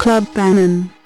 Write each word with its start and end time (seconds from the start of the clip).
Club 0.00 0.24
Bannon. 0.32 0.99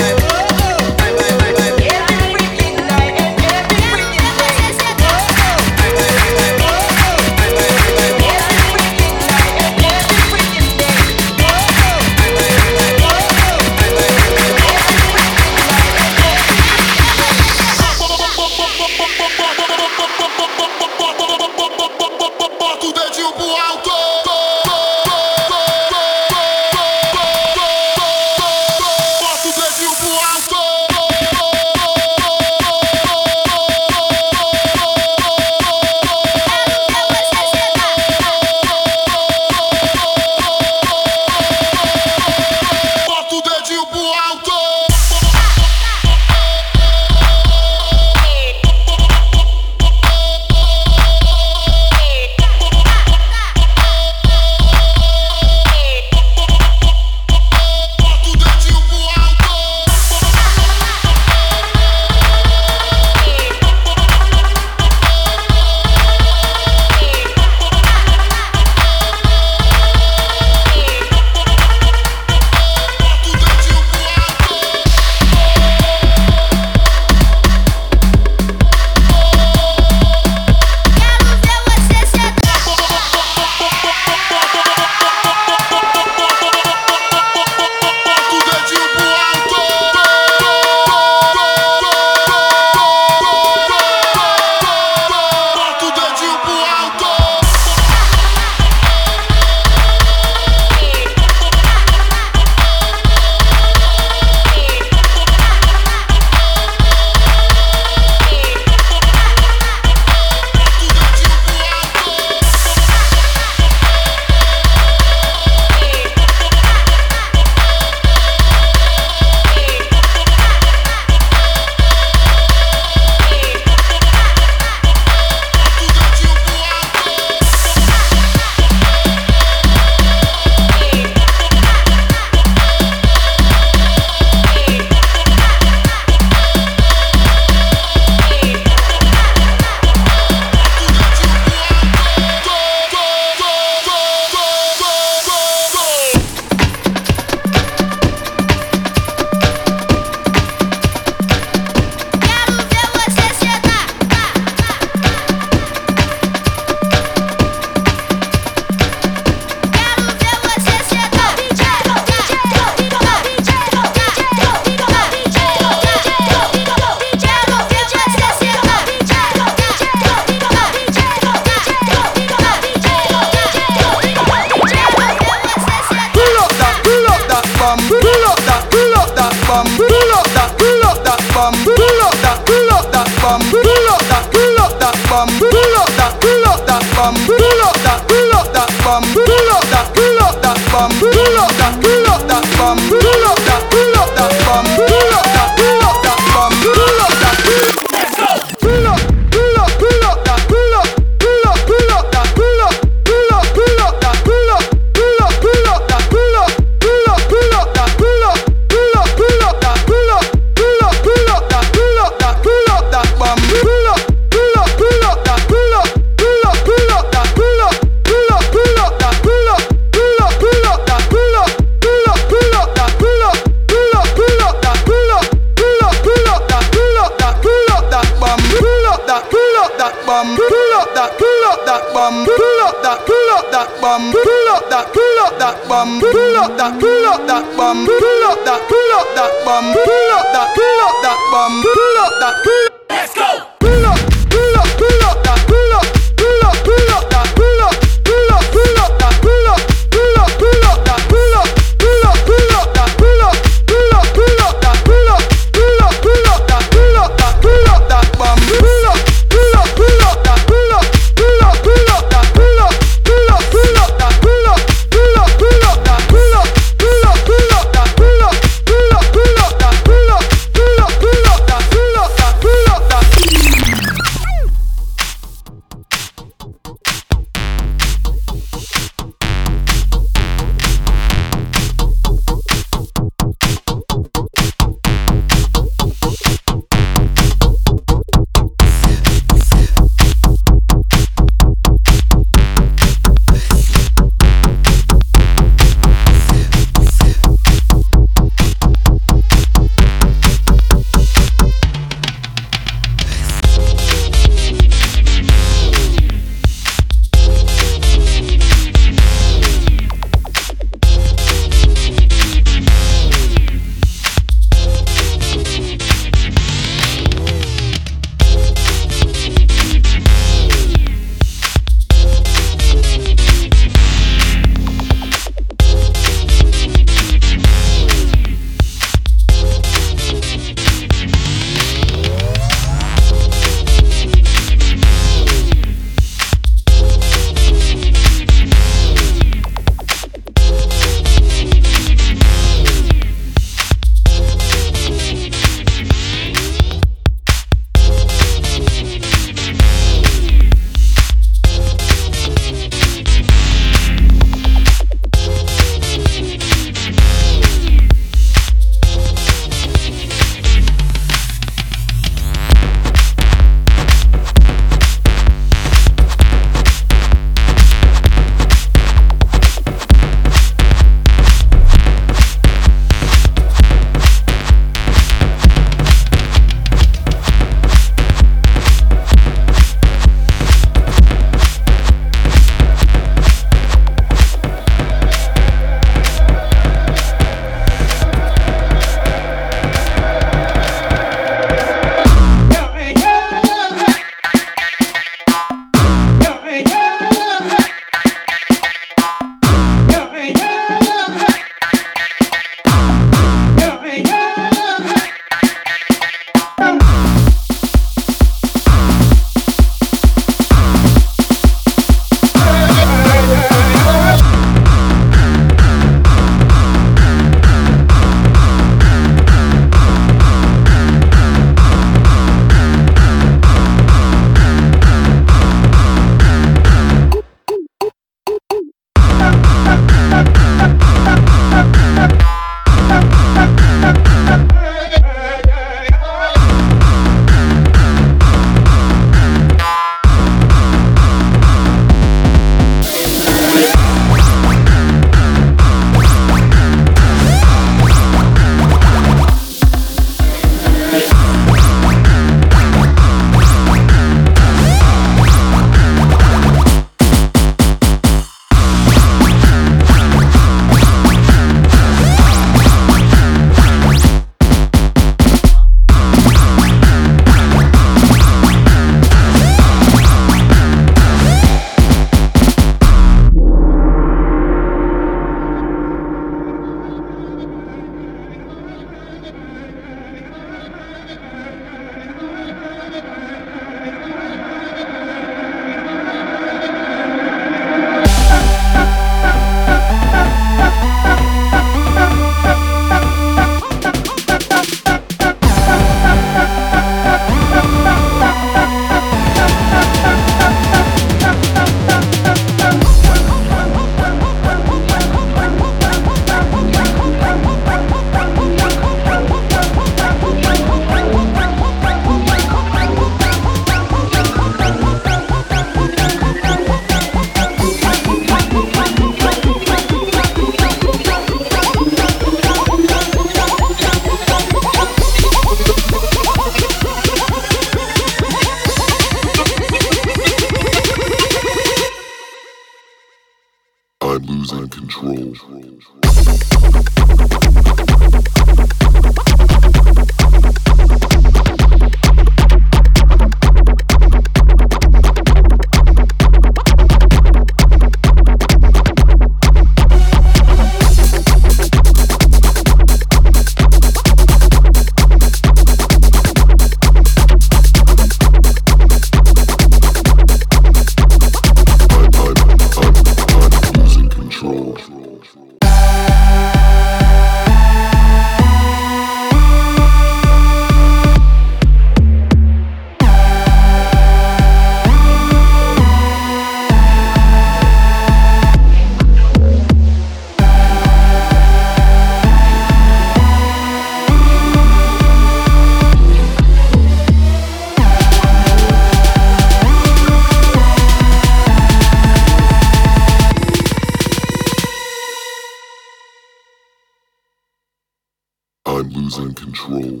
in 599.22 599.34
control. 599.34 600.00